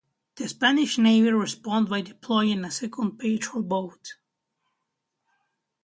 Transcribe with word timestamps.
The 0.37 0.49
Spanish 0.49 0.97
Navy 0.97 1.29
responded 1.29 1.91
by 1.91 2.01
deploying 2.01 2.65
a 2.65 2.71
second 2.71 3.19
patrol 3.19 3.61
boat. 3.61 4.15